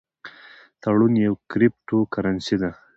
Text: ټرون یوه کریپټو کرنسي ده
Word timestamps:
ټرون 0.81 1.13
یوه 1.25 1.39
کریپټو 1.51 1.97
کرنسي 2.13 2.55
ده 2.61 2.71